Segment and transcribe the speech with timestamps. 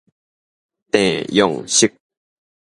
[0.89, 1.93] 鄭用錫